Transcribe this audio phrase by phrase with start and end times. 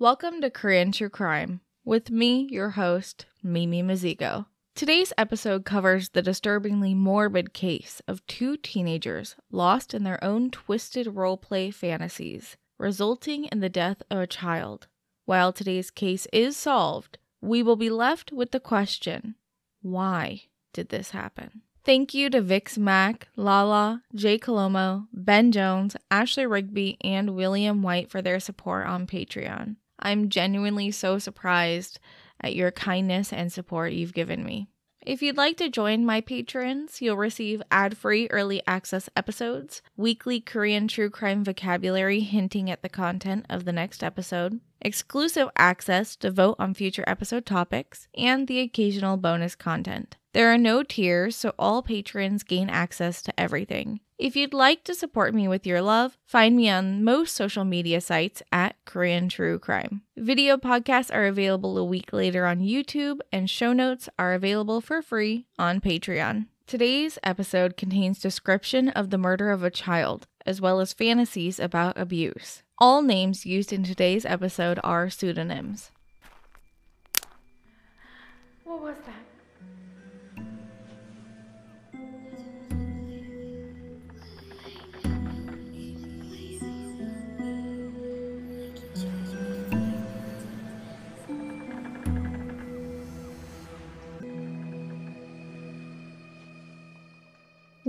[0.00, 4.46] Welcome to Korean True Crime with me, your host, Mimi Mizigo.
[4.74, 11.08] Today's episode covers the disturbingly morbid case of two teenagers lost in their own twisted
[11.08, 14.86] roleplay fantasies, resulting in the death of a child.
[15.26, 19.34] While today's case is solved, we will be left with the question
[19.82, 21.60] why did this happen?
[21.84, 28.10] Thank you to Vix Mack, Lala, Jay Colomo, Ben Jones, Ashley Rigby, and William White
[28.10, 29.76] for their support on Patreon.
[30.00, 32.00] I'm genuinely so surprised
[32.40, 34.68] at your kindness and support you've given me.
[35.06, 40.40] If you'd like to join my patrons, you'll receive ad free early access episodes, weekly
[40.40, 46.30] Korean true crime vocabulary hinting at the content of the next episode, exclusive access to
[46.30, 50.18] vote on future episode topics, and the occasional bonus content.
[50.34, 54.00] There are no tiers, so all patrons gain access to everything.
[54.20, 58.02] If you'd like to support me with your love, find me on most social media
[58.02, 60.02] sites at Korean True Crime.
[60.14, 65.00] Video podcasts are available a week later on YouTube, and show notes are available for
[65.00, 66.48] free on Patreon.
[66.66, 71.98] Today's episode contains description of the murder of a child, as well as fantasies about
[71.98, 72.62] abuse.
[72.76, 75.92] All names used in today's episode are pseudonyms.
[78.64, 79.29] What was that?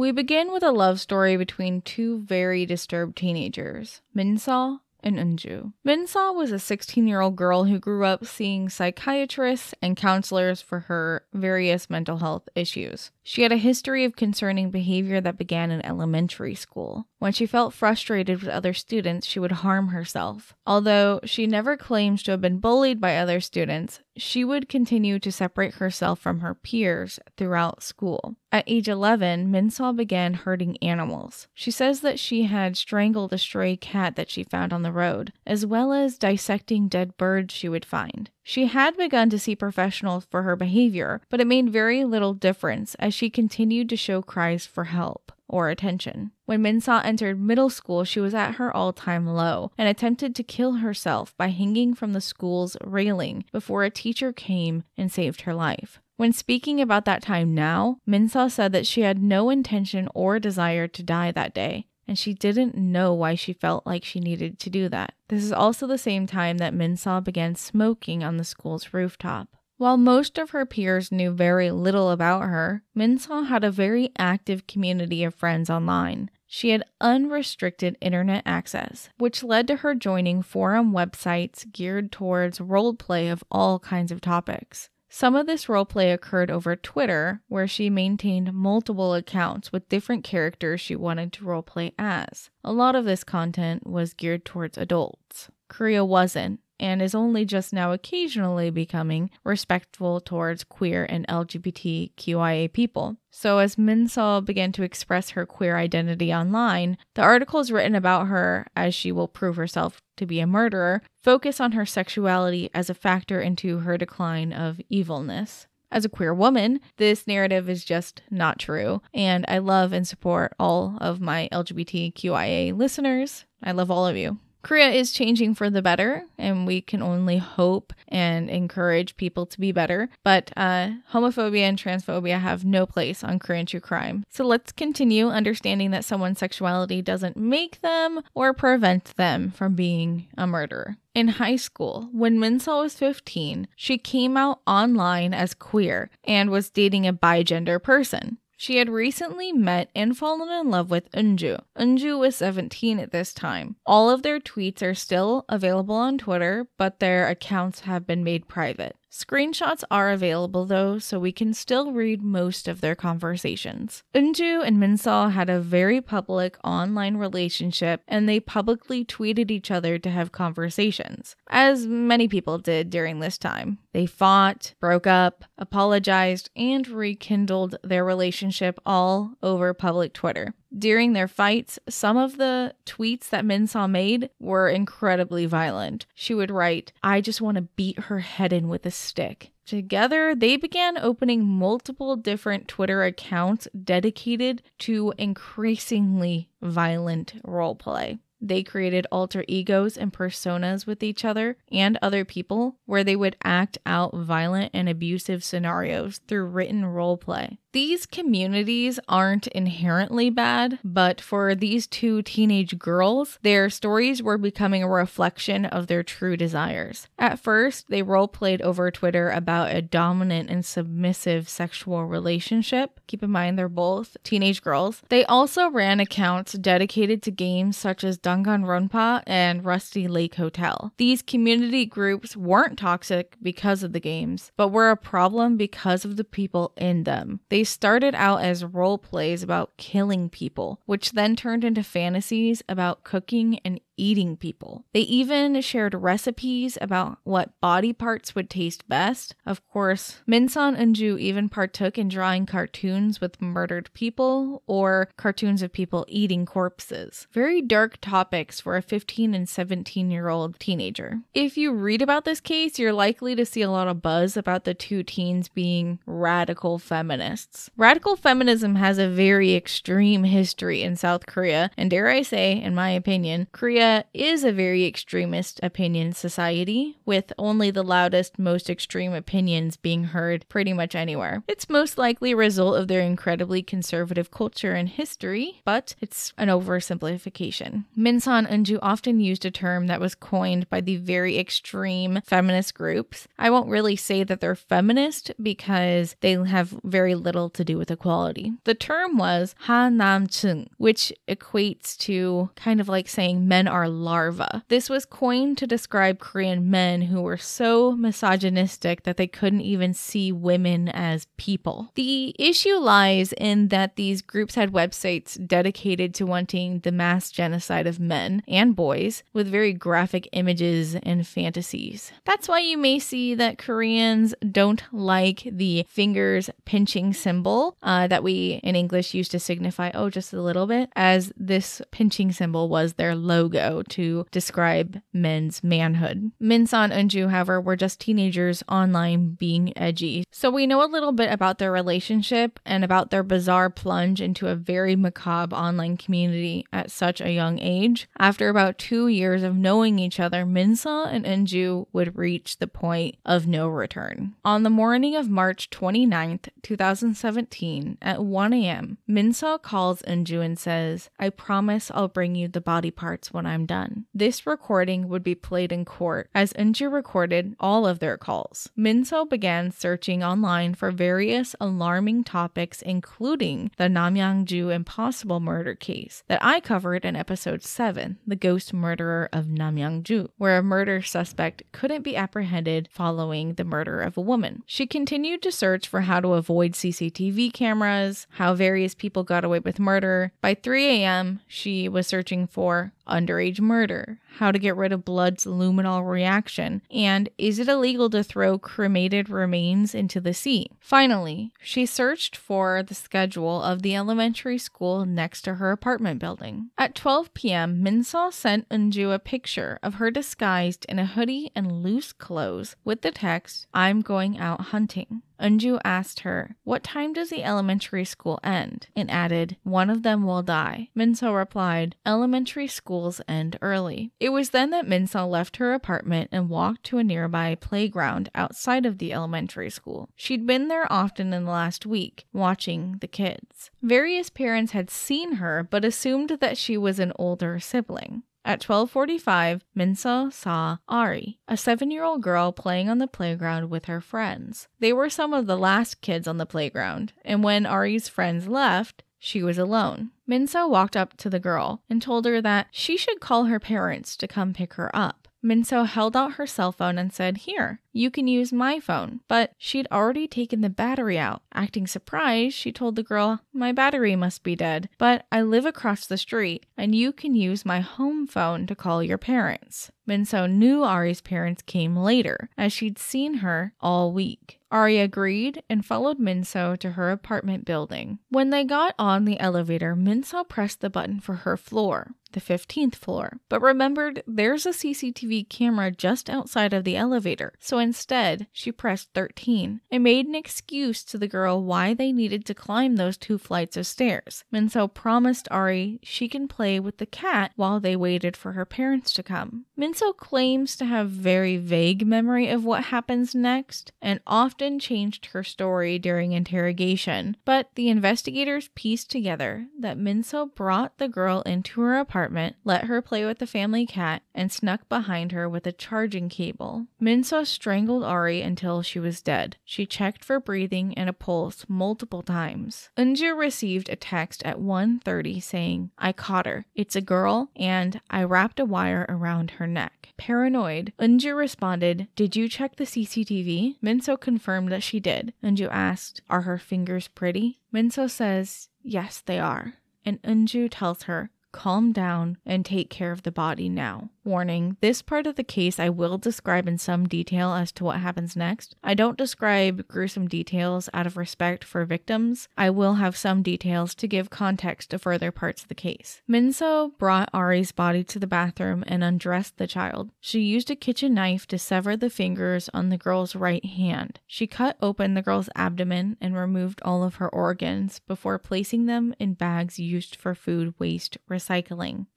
[0.01, 5.73] We begin with a love story between two very disturbed teenagers, Minsaw and Unju.
[5.85, 10.79] Minsaw was a 16 year old girl who grew up seeing psychiatrists and counselors for
[10.79, 13.11] her various mental health issues.
[13.23, 17.07] She had a history of concerning behavior that began in elementary school.
[17.19, 20.55] When she felt frustrated with other students, she would harm herself.
[20.65, 25.31] Although she never claims to have been bullied by other students, she would continue to
[25.31, 28.35] separate herself from her peers throughout school.
[28.51, 31.47] At age 11, Minsaw began hurting animals.
[31.53, 35.31] She says that she had strangled a stray cat that she found on the road,
[35.45, 38.31] as well as dissecting dead birds she would find.
[38.43, 42.95] She had begun to see professionals for her behavior, but it made very little difference
[42.95, 46.31] as she continued to show cries for help or attention.
[46.45, 50.43] When Minsaw entered middle school, she was at her all time low and attempted to
[50.43, 55.53] kill herself by hanging from the school's railing before a teacher came and saved her
[55.53, 55.99] life.
[56.17, 60.87] When speaking about that time now, Minsaw said that she had no intention or desire
[60.87, 64.69] to die that day, and she didn't know why she felt like she needed to
[64.69, 65.13] do that.
[65.27, 69.47] This is also the same time that Minsaw began smoking on the school's rooftop.
[69.77, 74.67] While most of her peers knew very little about her, Minsaw had a very active
[74.67, 76.29] community of friends online.
[76.45, 83.31] She had unrestricted internet access, which led to her joining forum websites geared towards roleplay
[83.31, 84.89] of all kinds of topics.
[85.13, 90.79] Some of this roleplay occurred over Twitter, where she maintained multiple accounts with different characters
[90.79, 92.49] she wanted to roleplay as.
[92.63, 95.49] A lot of this content was geared towards adults.
[95.67, 103.17] Korea wasn't, and is only just now occasionally becoming respectful towards queer and LGBTQIA people.
[103.29, 108.67] So, as Minsaw began to express her queer identity online, the articles written about her,
[108.75, 112.95] as she will prove herself to be a murderer, focus on her sexuality as a
[112.95, 115.67] factor into her decline of evilness.
[115.91, 120.53] As a queer woman, this narrative is just not true, and I love and support
[120.57, 123.45] all of my LGBTQIA listeners.
[123.61, 124.39] I love all of you.
[124.61, 129.59] Korea is changing for the better, and we can only hope and encourage people to
[129.59, 130.09] be better.
[130.23, 134.23] But uh, homophobia and transphobia have no place on Korean true crime.
[134.29, 140.27] So let's continue understanding that someone's sexuality doesn't make them or prevent them from being
[140.37, 140.97] a murderer.
[141.13, 146.69] In high school, when Minsaw was 15, she came out online as queer and was
[146.69, 148.37] dating a bigender person.
[148.61, 151.61] She had recently met and fallen in love with Unju.
[151.75, 153.75] Unju was 17 at this time.
[153.87, 158.47] All of their tweets are still available on Twitter, but their accounts have been made
[158.47, 158.95] private.
[159.11, 164.03] Screenshots are available though, so we can still read most of their conversations.
[164.15, 169.99] Unju and Minsaw had a very public online relationship and they publicly tweeted each other
[169.99, 173.79] to have conversations, as many people did during this time.
[173.91, 180.53] They fought, broke up, apologized, and rekindled their relationship all over public Twitter.
[180.77, 186.05] During their fights, some of the tweets that Minsaw made were incredibly violent.
[186.15, 189.51] She would write, I just want to beat her head in with a stick.
[189.65, 198.19] Together, they began opening multiple different Twitter accounts dedicated to increasingly violent roleplay.
[198.41, 203.37] they created alter egos and personas with each other and other people where they would
[203.43, 207.59] act out violent and abusive scenarios through written role play.
[207.73, 214.83] These communities aren't inherently bad, but for these two teenage girls, their stories were becoming
[214.83, 217.07] a reflection of their true desires.
[217.17, 222.99] At first, they role played over Twitter about a dominant and submissive sexual relationship.
[223.07, 225.01] Keep in mind, they're both teenage girls.
[225.07, 230.91] They also ran accounts dedicated to games such as Danganronpa and Rusty Lake Hotel.
[230.97, 236.17] These community groups weren't toxic because of the games, but were a problem because of
[236.17, 237.39] the people in them.
[237.47, 242.63] They they started out as role plays about killing people, which then turned into fantasies
[242.67, 244.83] about cooking and eating people.
[244.93, 249.35] They even shared recipes about what body parts would taste best.
[249.45, 255.61] Of course, Minson and Ju even partook in drawing cartoons with murdered people or cartoons
[255.61, 257.27] of people eating corpses.
[257.31, 261.21] Very dark topics for a 15 and 17 year old teenager.
[261.35, 264.63] If you read about this case, you're likely to see a lot of buzz about
[264.63, 267.69] the two teens being radical feminists.
[267.77, 272.73] Radical feminism has a very extreme history in South Korea, and dare I say, in
[272.73, 279.13] my opinion, Korea is a very extremist opinion society, with only the loudest, most extreme
[279.13, 281.43] opinions being heard pretty much anywhere.
[281.47, 286.49] It's most likely a result of their incredibly conservative culture and history, but it's an
[286.49, 287.85] oversimplification.
[287.95, 293.27] Minseon Eunju often used a term that was coined by the very extreme feminist groups.
[293.37, 297.91] I won't really say that they're feminist because they have very little to do with
[297.91, 298.53] equality.
[298.63, 304.63] The term was Hannamchung, which equates to kind of like saying men are larvae.
[304.67, 309.93] This was coined to describe Korean men who were so misogynistic that they couldn't even
[309.93, 311.91] see women as people.
[311.95, 317.87] The issue lies in that these groups had websites dedicated to wanting the mass genocide
[317.87, 322.11] of men and boys with very graphic images and fantasies.
[322.25, 328.23] That's why you may see that Koreans don't like the fingers pinching symbol uh, that
[328.23, 332.69] we in English used to signify, oh, just a little bit, as this pinching symbol
[332.69, 336.31] was their logo to describe men's manhood.
[336.39, 340.23] Minseon and Ju, however, were just teenagers online being edgy.
[340.31, 344.47] So we know a little bit about their relationship and about their bizarre plunge into
[344.47, 348.07] a very macabre online community at such a young age.
[348.17, 353.17] After about two years of knowing each other, Minseon and Eunju would reach the point
[353.25, 354.33] of no return.
[354.45, 361.09] On the morning of March 29th, 2017, at 1 a.m., Minseon calls Eunju and says,
[361.19, 364.05] I promise I'll bring you the body parts when I'm I'm done.
[364.13, 368.69] This recording would be played in court as Eunju recorded all of their calls.
[368.77, 376.41] Minso began searching online for various alarming topics, including the Namyangju impossible murder case that
[376.41, 382.03] I covered in episode 7, The Ghost Murderer of Namyangju, where a murder suspect couldn't
[382.03, 384.63] be apprehended following the murder of a woman.
[384.65, 389.59] She continued to search for how to avoid CCTV cameras, how various people got away
[389.59, 390.31] with murder.
[390.39, 395.45] By 3 a.m., she was searching for underage murder, how to get rid of blood's
[395.45, 400.67] luminol reaction, and is it illegal to throw cremated remains into the sea?
[400.79, 406.69] Finally, she searched for the schedule of the elementary school next to her apartment building.
[406.77, 411.83] At 12 p.m., Minseon sent Eunju a picture of her disguised in a hoodie and
[411.83, 415.21] loose clothes with the text, I'm going out hunting.
[415.41, 418.87] Eunju asked her, What time does the elementary school end?
[418.95, 420.89] and added, One of them will die.
[420.95, 424.11] Minseon replied, Elementary schools end early.
[424.19, 428.85] It was then that Minseon left her apartment and walked to a nearby playground outside
[428.85, 430.09] of the elementary school.
[430.15, 433.71] She'd been there often in the last week, watching the kids.
[433.81, 438.23] Various parents had seen her but assumed that she was an older sibling.
[438.43, 444.67] At 12:45, Minseon saw Ari, a 7-year-old girl playing on the playground with her friends.
[444.79, 449.03] They were some of the last kids on the playground, and when Ari's friends left,
[449.19, 450.09] she was alone.
[450.25, 454.17] Minseon walked up to the girl and told her that she should call her parents
[454.17, 455.27] to come pick her up.
[455.43, 459.21] Minso held out her cell phone and said, Here, you can use my phone.
[459.27, 461.41] But she'd already taken the battery out.
[461.53, 466.05] Acting surprised, she told the girl, My battery must be dead, but I live across
[466.05, 469.91] the street and you can use my home phone to call your parents.
[470.07, 474.59] Minso knew Ari's parents came later, as she'd seen her all week.
[474.71, 478.19] Ari agreed and followed Minso to her apartment building.
[478.29, 482.95] When they got on the elevator, Minso pressed the button for her floor, the 15th
[482.95, 488.71] floor, but remembered there's a CCTV camera just outside of the elevator, so instead, she
[488.71, 493.17] pressed 13 and made an excuse to the girl why they needed to climb those
[493.17, 494.43] two flights of stairs.
[494.53, 499.11] Minso promised Ari she can play with the cat while they waited for her parents
[499.13, 499.65] to come.
[499.77, 505.43] Minso claims to have very vague memory of what happens next and often changed her
[505.43, 511.97] story during interrogation, but the investigators pieced together that Minso brought the girl into her
[511.97, 516.29] apartment, let her play with the family cat, and snuck behind her with a charging
[516.29, 516.87] cable.
[517.01, 519.55] Minso strangled Ari until she was dead.
[519.63, 522.89] She checked for breathing and a pulse multiple times.
[522.97, 526.65] Unju received a text at 1:30 saying, "I caught her.
[526.75, 532.35] It's a girl and I wrapped a wire around her neck." Paranoid, Unju responded, "Did
[532.35, 535.33] you check the CCTV?" Minso confirmed that she did.
[535.41, 541.29] Unju asked, "Are her fingers pretty?" Minso says, "Yes, they are." And Unju tells her,
[541.51, 544.09] calm down and take care of the body now.
[544.23, 547.99] Warning this part of the case I will describe in some detail as to what
[547.99, 548.75] happens next.
[548.83, 552.47] I don't describe gruesome details out of respect for victims.
[552.55, 556.21] I will have some details to give context to further parts of the case.
[556.29, 560.11] Minso brought Ari's body to the bathroom and undressed the child.
[560.19, 564.19] She used a kitchen knife to sever the fingers on the girl's right hand.
[564.27, 569.15] She cut open the girl's abdomen and removed all of her organs before placing them
[569.19, 571.17] in bags used for food waste.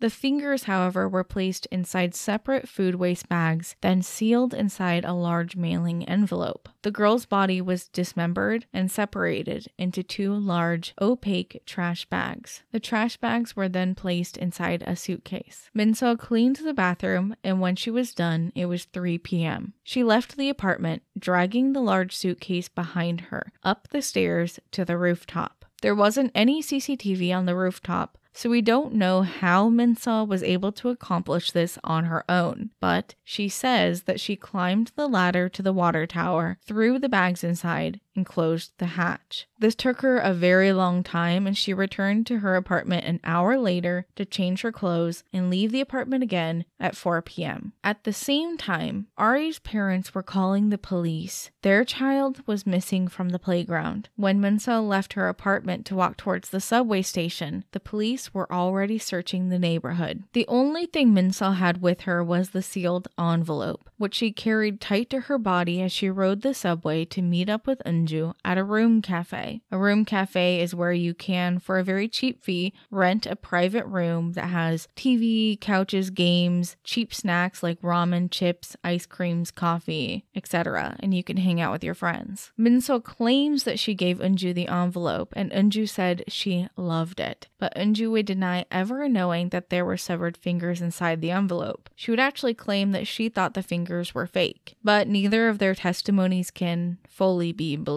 [0.01, 5.57] The fingers, however, were placed inside separate food waste bags, then sealed inside a large
[5.57, 6.69] mailing envelope.
[6.83, 12.63] The girl's body was dismembered and separated into two large, opaque trash bags.
[12.73, 15.71] The trash bags were then placed inside a suitcase.
[15.75, 19.73] Minso cleaned the bathroom, and when she was done, it was 3 p.m.
[19.83, 24.99] She left the apartment, dragging the large suitcase behind her, up the stairs to the
[24.99, 25.65] rooftop.
[25.83, 30.73] There wasn't any CCTV on the rooftop, so we don't know how Minso was able
[30.73, 35.63] to accomplish this on her own, but she says that she climbed the ladder to
[35.63, 39.47] the water tower, threw the bags inside, and closed the hatch.
[39.59, 43.59] This took her a very long time, and she returned to her apartment an hour
[43.59, 47.73] later to change her clothes and leave the apartment again at 4 p.m.
[47.83, 51.51] At the same time, Ari's parents were calling the police.
[51.63, 54.09] Their child was missing from the playground.
[54.17, 58.99] When Minso left her apartment to walk towards the subway station, the police were already
[58.99, 60.25] searching the neighborhood.
[60.33, 65.09] The only thing Minso had with her was the sealed envelope, which she carried tight
[65.11, 68.65] to her body as she rode the subway to meet up with Unju at a
[68.65, 69.63] room cafe.
[69.71, 73.87] A room cafe is where you can, for a very cheap fee, rent a private
[73.87, 80.97] room that has TV, couches, games, cheap snacks like ramen, chips, ice creams, coffee, etc.,
[81.01, 82.53] and you can hang out with your friends.
[82.59, 87.75] Minso claims that she gave Unju the envelope, and Unju said she loved it, but
[87.75, 91.89] Unju would deny ever knowing that there were severed fingers inside the envelope.
[91.95, 95.75] She would actually claim that she thought the fingers were fake, but neither of their
[95.75, 97.94] testimonies can fully be believed.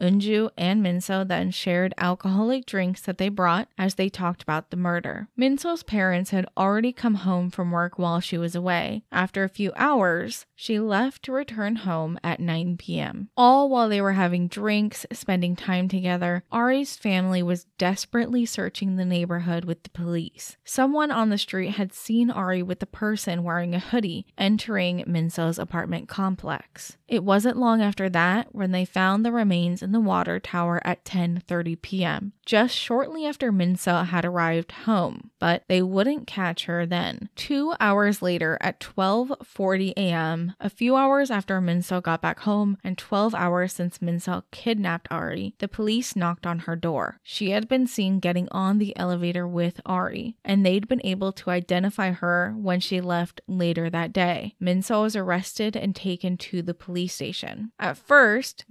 [0.00, 4.76] Unju and Minso then shared alcoholic drinks that they brought as they talked about the
[4.76, 5.28] murder.
[5.36, 9.04] Minso's parents had already come home from work while she was away.
[9.10, 13.28] After a few hours, she left to return home at 9 p.m.
[13.36, 19.04] All while they were having drinks, spending time together, Ari's family was desperately searching the
[19.04, 20.56] neighborhood with the police.
[20.64, 25.58] Someone on the street had seen Ari with a person wearing a hoodie entering Minso's
[25.58, 26.96] apartment complex.
[27.08, 31.04] It wasn't long after that when they found the remains in the water tower at
[31.04, 37.28] 10:30 p.m., just shortly after Minso had arrived home, but they wouldn't catch her then.
[37.36, 42.96] 2 hours later at 12:40 a.m., a few hours after Minso got back home and
[42.96, 47.18] 12 hours since Minso kidnapped Ari, the police knocked on her door.
[47.22, 51.50] She had been seen getting on the elevator with Ari, and they'd been able to
[51.50, 54.54] identify her when she left later that day.
[54.62, 57.72] Minso was arrested and taken to the police station.
[57.78, 58.64] At first,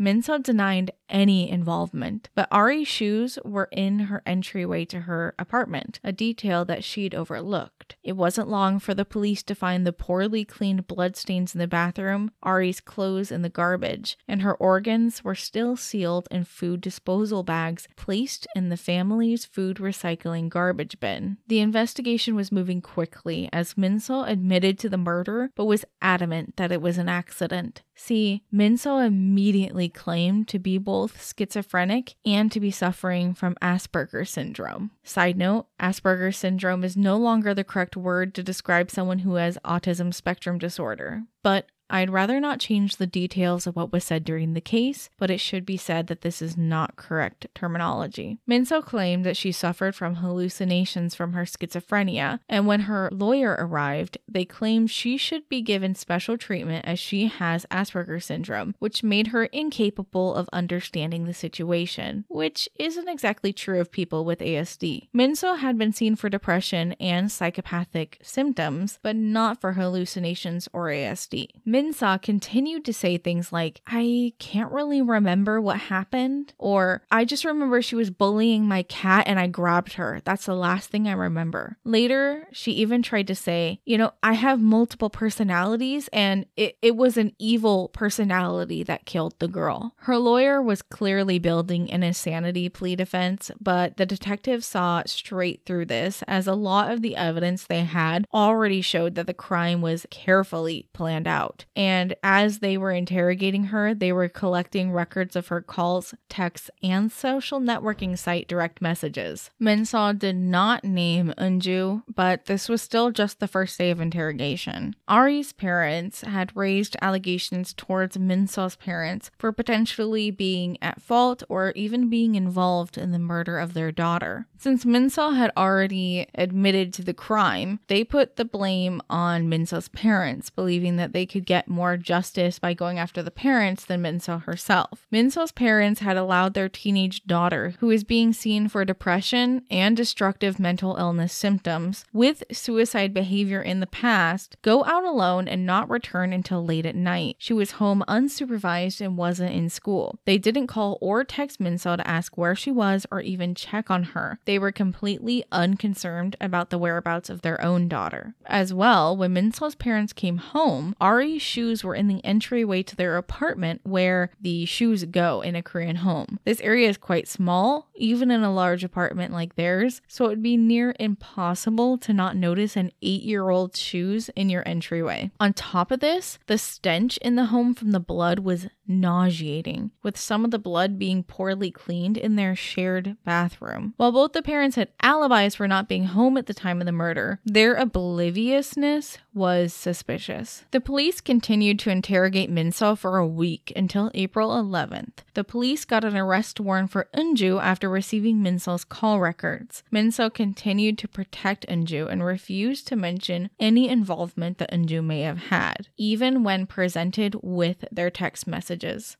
[0.43, 6.65] Denied any involvement, but Ari's shoes were in her entryway to her apartment, a detail
[6.65, 7.95] that she'd overlooked.
[8.03, 12.31] It wasn't long for the police to find the poorly cleaned bloodstains in the bathroom,
[12.41, 17.87] Ari's clothes in the garbage, and her organs were still sealed in food disposal bags
[17.95, 21.37] placed in the family's food recycling garbage bin.
[21.47, 26.71] The investigation was moving quickly as Minso admitted to the murder but was adamant that
[26.71, 27.83] it was an accident.
[27.95, 34.91] See, Minso immediately claimed to be both schizophrenic and to be suffering from Asperger's syndrome.
[35.03, 39.57] Side note Asperger's syndrome is no longer the correct word to describe someone who has
[39.63, 44.53] autism spectrum disorder, but I'd rather not change the details of what was said during
[44.53, 48.39] the case, but it should be said that this is not correct terminology.
[48.49, 54.17] Minso claimed that she suffered from hallucinations from her schizophrenia, and when her lawyer arrived,
[54.27, 59.27] they claimed she should be given special treatment as she has Asperger's syndrome, which made
[59.27, 65.09] her incapable of understanding the situation, which isn't exactly true of people with ASD.
[65.15, 71.49] Minso had been seen for depression and psychopathic symptoms, but not for hallucinations or ASD.
[71.83, 77.43] Minsa continued to say things like, I can't really remember what happened, or I just
[77.43, 80.21] remember she was bullying my cat and I grabbed her.
[80.23, 81.77] That's the last thing I remember.
[81.83, 86.95] Later, she even tried to say, You know, I have multiple personalities and it, it
[86.95, 89.93] was an evil personality that killed the girl.
[89.97, 95.87] Her lawyer was clearly building an insanity plea defense, but the detective saw straight through
[95.87, 100.05] this as a lot of the evidence they had already showed that the crime was
[100.09, 101.65] carefully planned out.
[101.75, 107.11] And as they were interrogating her, they were collecting records of her calls, texts, and
[107.11, 109.49] social networking site direct messages.
[109.61, 114.95] Mensah did not name Unju, but this was still just the first day of interrogation.
[115.07, 122.09] Ari's parents had raised allegations towards Mensah's parents for potentially being at fault or even
[122.09, 124.47] being involved in the murder of their daughter.
[124.57, 130.49] Since Mensah had already admitted to the crime, they put the blame on Mensah's parents,
[130.49, 135.07] believing that they could get more justice by going after the parents than Mensah herself.
[135.11, 140.59] Mensah's parents had allowed their teenage daughter, who is being seen for depression and destructive
[140.59, 146.33] mental illness symptoms with suicide behavior in the past, go out alone and not return
[146.33, 147.35] until late at night.
[147.39, 150.19] She was home unsupervised and wasn't in school.
[150.25, 154.03] They didn't call or text Mensah to ask where she was or even check on
[154.03, 154.39] her.
[154.45, 158.35] They were completely unconcerned about the whereabouts of their own daughter.
[158.45, 163.15] As well, when Mensah's parents came home, Ari's shoes were in the entryway to their
[163.15, 166.39] apartment where the shoes go in a Korean home.
[166.45, 170.43] This area is quite small, even in a large apartment like theirs, so it would
[170.43, 175.29] be near impossible to not notice an eight year old's shoes in your entryway.
[175.39, 180.17] On top of this, the stench in the home from the blood was nauseating, with
[180.17, 183.93] some of the blood being poorly cleaned in their shared bathroom.
[183.97, 186.91] While both the parents had alibis for not being home at the time of the
[186.91, 190.65] murder, their obliviousness was suspicious.
[190.71, 195.23] The police continued to interrogate Minseo for a week until April 11th.
[195.33, 199.83] The police got an arrest warrant for Unju after receiving Minseo's call records.
[199.91, 205.45] Minseo continued to protect Unju and refused to mention any involvement that Unju may have
[205.49, 208.72] had, even when presented with their text messages.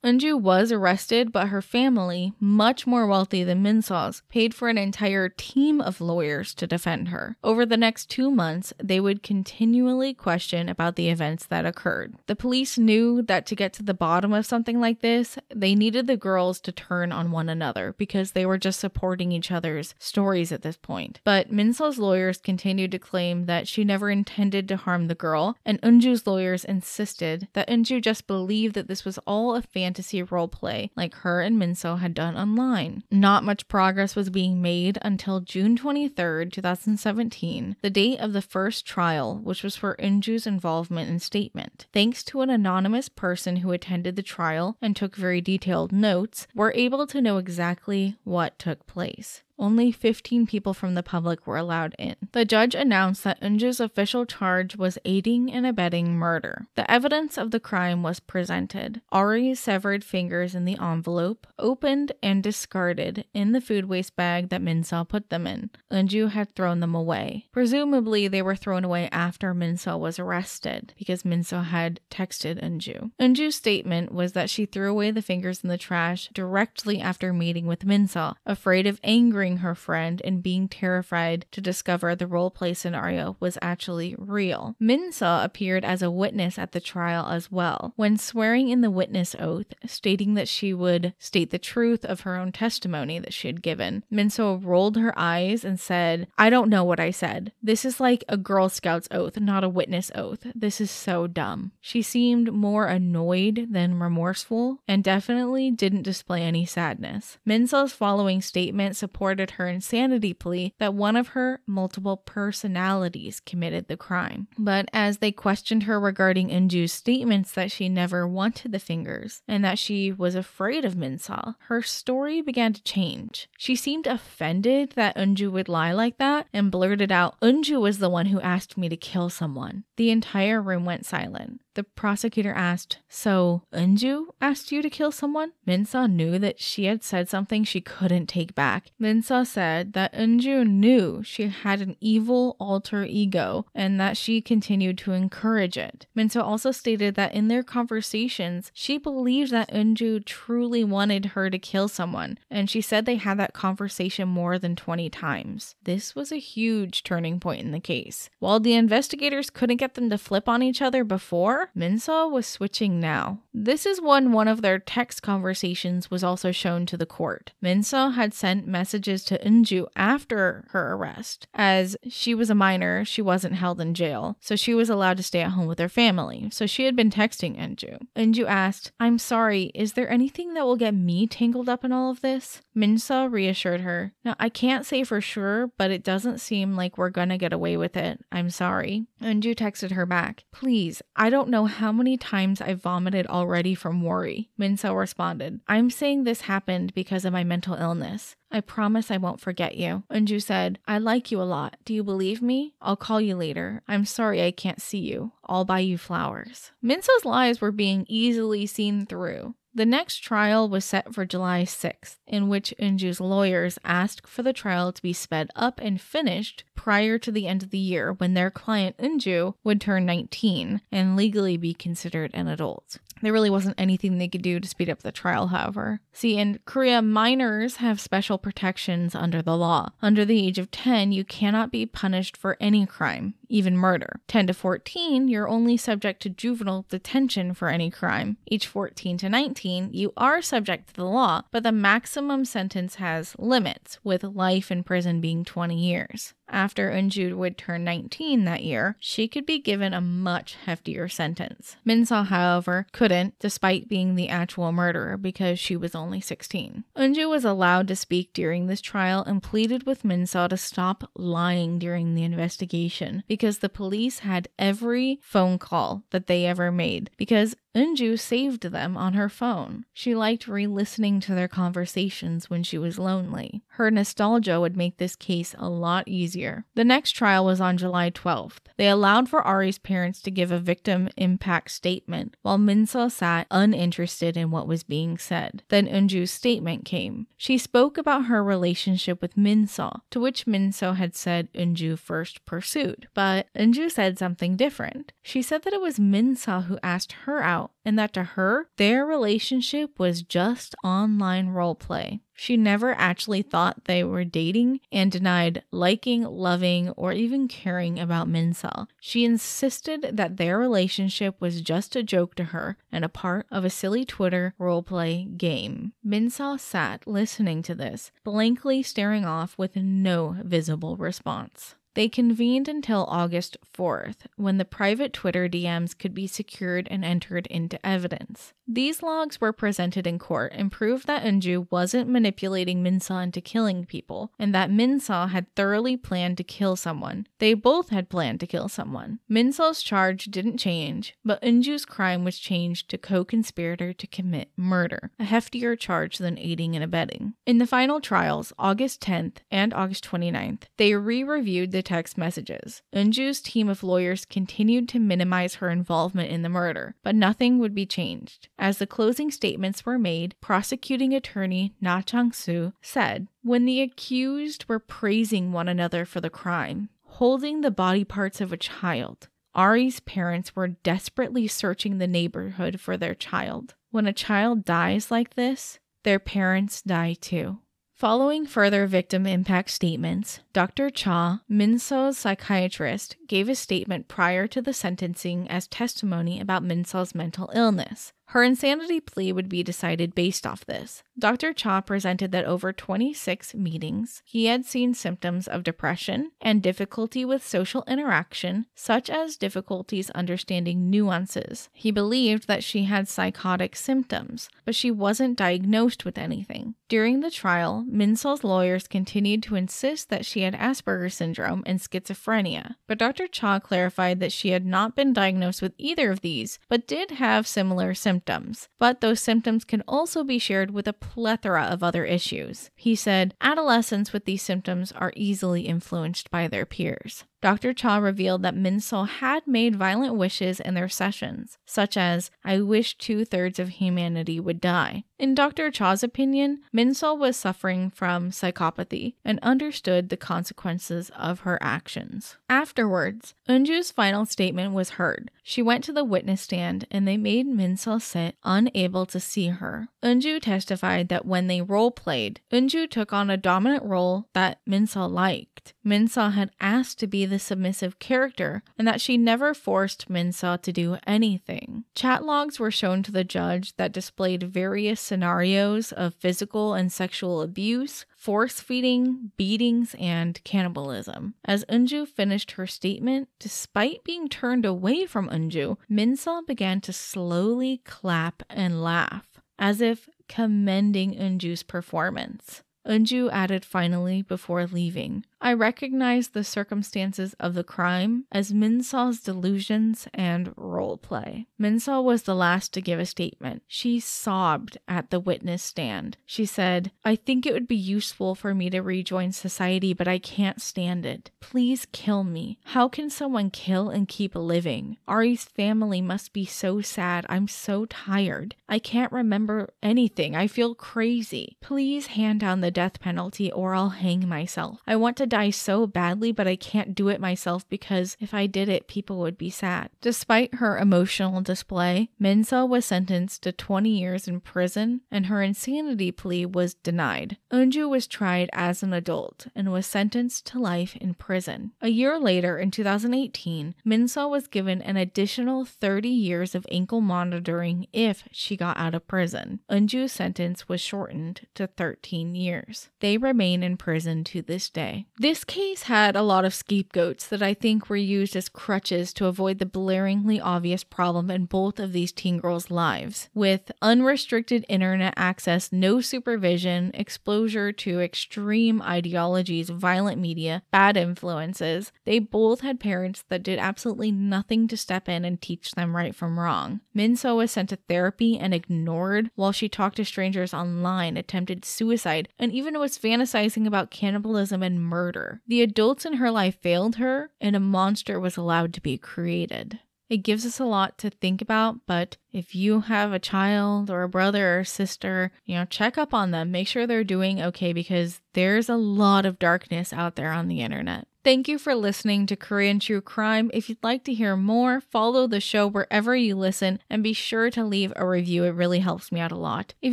[0.04, 5.30] Unju was arrested, but her family, much more wealthy than Minseo's, paid for an entire
[5.30, 7.38] team of lawyers to defend her.
[7.44, 12.16] Over the next two months, they would continually question about the events that occurred.
[12.28, 16.08] The police knew that to get to the bottom of something like this, they needed
[16.08, 20.52] the girls to turn on one another because they were just supporting each other's stories
[20.52, 21.20] at this point.
[21.24, 25.82] But Minseo's lawyers continued to claim that she never intended to harm the girl, and
[25.82, 30.90] Unju's lawyers insisted that Unju just believed that this was all a fantasy role play
[30.96, 33.04] like her and Minseo had done online.
[33.12, 38.86] Not much progress was being made until June 23, 2017, the date of the first
[38.86, 41.88] trial, which was for Inju's involvement in statement.
[41.94, 46.72] Thanks to an anonymous person who attended the trial and took very detailed notes, we're
[46.72, 49.44] able to know exactly what took place.
[49.58, 52.16] Only 15 people from the public were allowed in.
[52.32, 56.68] The judge announced that Unju's official charge was aiding and abetting murder.
[56.76, 59.02] The evidence of the crime was presented.
[59.12, 64.62] Ari's severed fingers in the envelope, opened and discarded in the food waste bag that
[64.62, 65.70] Minseo put them in.
[65.92, 67.48] Unju had thrown them away.
[67.52, 73.12] Presumably, they were thrown away after Minseo was arrested because Minseo had texted Unju.
[73.20, 77.66] Unju's statement was that she threw away the fingers in the trash directly after meeting
[77.66, 82.74] with Minseo, afraid of angering her friend and being terrified to discover the role play
[82.74, 84.76] scenario was actually real.
[84.80, 87.94] Minsa appeared as a witness at the trial as well.
[87.96, 92.36] When swearing in the witness oath, stating that she would state the truth of her
[92.36, 96.84] own testimony that she had given, Minso rolled her eyes and said, I don't know
[96.84, 97.52] what I said.
[97.62, 100.46] This is like a Girl Scout's oath, not a witness oath.
[100.56, 101.72] This is so dumb.
[101.82, 107.38] She seemed more annoyed than remorseful and definitely didn't display any sadness.
[107.46, 113.98] Minso's following statement supported her insanity plea that one of her multiple personalities committed the
[113.98, 114.48] crime.
[114.58, 119.64] But as they questioned her regarding Inju's statements that she never wanted the fingers and
[119.64, 123.50] that she was afraid of Minsal, her story began to change.
[123.58, 128.10] She seemed offended that Unju would lie like that and blurted out, Unju was the
[128.10, 129.84] one who asked me to kill someone.
[129.98, 131.62] The entire room went silent.
[131.76, 135.54] The prosecutor asked, So, Unju asked you to kill someone?
[135.66, 138.92] Minsa knew that she had said something she couldn't take back.
[139.00, 144.98] Minsa said that Unju knew she had an evil alter ego and that she continued
[145.00, 146.06] to encourage it.
[146.16, 151.58] Minsa also stated that in their conversations, she believed that Unju truly wanted her to
[151.58, 155.76] kill someone, and she said they had that conversation more than 20 times.
[155.84, 158.30] This was a huge turning point in the case.
[158.40, 163.00] While the investigators couldn't get them to flip on each other before, Minsa was switching
[163.00, 163.40] now.
[163.54, 167.52] This is when one of their text conversations was also shown to the court.
[167.62, 171.48] Minsa had sent messages to Unju after her arrest.
[171.54, 175.24] As she was a minor, she wasn't held in jail, so she was allowed to
[175.24, 176.50] stay at home with her family.
[176.52, 178.00] So she had been texting Unju.
[178.16, 182.10] Unju asked, I'm sorry, is there anything that will get me tangled up in all
[182.10, 182.62] of this?
[182.76, 187.10] Minsa reassured her, Now, I can't say for sure, but it doesn't seem like we're
[187.10, 188.20] gonna get away with it.
[188.32, 189.06] I'm sorry.
[189.22, 194.02] Unju texted her back, Please, I don't know how many times I vomited already from
[194.02, 194.50] worry.
[194.60, 198.36] Minso responded, I'm saying this happened because of my mental illness.
[198.52, 200.02] I promise I won't forget you.
[200.12, 201.78] Unju said, I like you a lot.
[201.86, 202.74] Do you believe me?
[202.82, 203.84] I'll call you later.
[203.88, 205.32] I'm sorry I can't see you.
[205.46, 206.72] I'll buy you flowers.
[206.82, 209.54] Minso's lies were being easily seen through.
[209.76, 214.54] The next trial was set for July 6th, in which Inju's lawyers asked for the
[214.54, 218.36] trial to be sped up and finished prior to the end of the year when
[218.36, 223.00] their client Inju would turn 19 and legally be considered an adult.
[223.24, 226.02] There really wasn't anything they could do to speed up the trial, however.
[226.12, 229.92] See, in Korea, minors have special protections under the law.
[230.02, 234.20] Under the age of 10, you cannot be punished for any crime, even murder.
[234.28, 238.38] 10 to 14, you're only subject to juvenile detention for any crime.
[238.52, 243.36] Age 14 to 19, you are subject to the law, but the maximum sentence has
[243.38, 246.34] limits, with life in prison being 20 years.
[246.54, 251.78] After Unju would turn 19 that year, she could be given a much heftier sentence.
[251.84, 256.84] Minsa, however, couldn't, despite being the actual murderer, because she was only 16.
[256.96, 261.80] Unju was allowed to speak during this trial and pleaded with Minsa to stop lying
[261.80, 267.56] during the investigation because the police had every phone call that they ever made because
[267.76, 269.86] Unju saved them on her phone.
[269.94, 273.64] She liked re listening to their conversations when she was lonely.
[273.70, 276.66] Her nostalgia would make this case a lot easier.
[276.76, 278.60] The next trial was on July 12th.
[278.78, 284.38] They allowed for Ari's parents to give a victim impact statement, while Minsa sat uninterested
[284.38, 285.64] in what was being said.
[285.70, 287.26] Then Unju's statement came.
[287.38, 293.08] She spoke about her relationship with Minsa, to which Minso had said Unju first pursued.
[293.16, 295.12] But Unju said something different.
[295.24, 298.68] She said that it was Minsa who asked her out out, and that to her,
[298.78, 302.20] their relationship was just online roleplay.
[302.36, 308.28] She never actually thought they were dating and denied liking, loving, or even caring about
[308.28, 308.88] Minsa.
[309.00, 313.64] She insisted that their relationship was just a joke to her and a part of
[313.64, 315.94] a silly Twitter roleplay game.
[316.04, 321.76] Minsa sat listening to this, blankly staring off with no visible response.
[321.96, 327.48] They convened until August 4th, when the private Twitter DMs could be secured and entered
[327.48, 328.54] into evidence.
[328.68, 333.86] These logs were presented in court and proved that Unju wasn't manipulating Minsa into killing
[333.86, 337.28] people, and that Minsa had thoroughly planned to kill someone.
[337.40, 339.20] They both had planned to kill someone.
[339.28, 345.12] Minsa's charge didn't change, but Unju's crime was changed to co conspirator to commit murder,
[345.20, 347.34] a heftier charge than aiding and abetting.
[347.46, 352.82] In the final trials, August 10th and August 29th, they re reviewed the text messages.
[352.94, 357.76] Unju's team of lawyers continued to minimize her involvement in the murder, but nothing would
[357.76, 358.48] be changed.
[358.58, 364.80] As the closing statements were made, prosecuting attorney Na Chang-soo said, When the accused were
[364.80, 370.56] praising one another for the crime, holding the body parts of a child, Ari's parents
[370.56, 373.76] were desperately searching the neighborhood for their child.
[373.92, 377.60] When a child dies like this, their parents die too.
[378.04, 380.90] Following further victim impact statements, Dr.
[380.90, 387.50] Cha, Minso's psychiatrist, gave a statement prior to the sentencing as testimony about Minso's mental
[387.56, 388.12] illness.
[388.28, 391.04] Her insanity plea would be decided based off this.
[391.20, 391.54] Dr.
[391.54, 397.46] Cha presented that over 26 meetings, he had seen symptoms of depression and difficulty with
[397.46, 401.70] social interaction, such as difficulties understanding nuances.
[401.74, 406.76] He believed that she had psychotic symptoms, but she wasn't diagnosed with anything.
[406.94, 412.76] During the trial, Minso's lawyers continued to insist that she had Asperger's syndrome and schizophrenia,
[412.86, 413.26] but Dr.
[413.26, 417.48] Cha clarified that she had not been diagnosed with either of these, but did have
[417.48, 422.70] similar symptoms, but those symptoms can also be shared with a plethora of other issues.
[422.76, 427.24] He said, adolescents with these symptoms are easily influenced by their peers.
[427.44, 427.74] Dr.
[427.74, 432.98] Cha revealed that Minsol had made violent wishes in their sessions, such as, I wish
[432.98, 435.04] two thirds of humanity would die.
[435.20, 435.70] In Dr.
[435.70, 442.38] Cha's opinion, Minsol was suffering from psychopathy and understood the consequences of her actions.
[442.48, 445.30] Afterwards, Eunju's final statement was heard.
[445.46, 449.90] She went to the witness stand and they made Minsol sit unable to see her.
[450.02, 455.12] Eunju testified that when they role played, Eunju took on a dominant role that Minsol
[455.12, 455.74] liked.
[455.86, 460.72] Minsol had asked to be the submissive character and that she never forced Minsol to
[460.72, 461.84] do anything.
[461.94, 467.42] Chat logs were shown to the judge that displayed various scenarios of physical and sexual
[467.42, 471.34] abuse, force feeding, beatings, and cannibalism.
[471.44, 477.82] As Eunju finished her statement, despite being turned away from Eunju, Minsol began to slowly
[477.84, 482.64] clap and laugh, as if commending Eunju's performance.
[482.88, 485.26] Eunju added finally before leaving.
[485.44, 491.48] I recognize the circumstances of the crime as Minsol's delusions and role play.
[491.60, 493.62] Minsol was the last to give a statement.
[493.68, 496.16] She sobbed at the witness stand.
[496.26, 500.18] She said, I think it would be useful for me to rejoin society, but I
[500.18, 501.30] can't stand it.
[501.42, 502.58] Please kill me.
[502.64, 504.96] How can someone kill and keep living?
[505.10, 507.26] Ari's family must be so sad.
[507.28, 508.56] I'm so tired.
[508.70, 510.38] I can't remember anything.
[510.38, 511.58] I feel crazy.
[511.60, 514.80] Please hand down the death penalty or I'll hang myself.
[514.86, 518.48] I want to die so badly, but I can't do it myself because if I
[518.48, 519.90] did it, people would be sad.
[520.02, 526.12] Despite her emotional display, Minsol was sentenced to 20 years in prison and her insanity
[526.12, 527.38] plea was denied.
[527.52, 531.72] Eunju was tried as an adult and was sentenced to life in prison.
[531.82, 537.88] A year later, in 2018, Minsol was given an additional 30 years of ankle monitoring
[537.94, 539.60] if she got out of prison.
[539.70, 542.63] Eunju's sentence was shortened to 13 years.
[543.00, 545.06] They remain in prison to this day.
[545.18, 549.26] This case had a lot of scapegoats that I think were used as crutches to
[549.26, 553.30] avoid the blaringly obvious problem in both of these teen girls' lives.
[553.34, 562.20] With unrestricted internet access, no supervision, exposure to extreme ideologies, violent media, bad influences, they
[562.20, 566.40] both had parents that did absolutely nothing to step in and teach them right from
[566.40, 566.82] wrong.
[566.96, 572.30] Minsol was sent to therapy and ignored while she talked to strangers online, attempted suicide,
[572.38, 575.42] and even was fantasizing about cannibalism and murder.
[575.48, 579.80] The adults in her life failed her, and a monster was allowed to be created.
[580.10, 584.04] It gives us a lot to think about, but if you have a child or
[584.04, 586.52] a brother or sister, you know, check up on them.
[586.52, 590.62] Make sure they're doing okay because there's a lot of darkness out there on the
[590.62, 591.08] internet.
[591.25, 593.51] Thank you for listening to Korean True Crime.
[593.53, 597.51] If you'd like to hear more, follow the show wherever you listen and be sure
[597.51, 598.45] to leave a review.
[598.45, 599.75] It really helps me out a lot.
[599.83, 599.93] If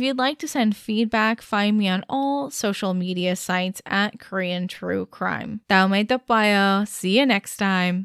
[0.00, 5.06] you'd like to send feedback, find me on all social media sites at Korean True
[5.06, 5.60] Crime.
[5.68, 6.86] 다음에 또 봐요.
[6.88, 8.04] See you next time.